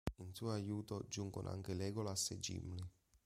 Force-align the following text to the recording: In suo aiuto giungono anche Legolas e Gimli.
In 0.17 0.33
suo 0.33 0.51
aiuto 0.51 1.05
giungono 1.09 1.51
anche 1.51 1.75
Legolas 1.75 2.31
e 2.31 2.39
Gimli. 2.39 2.89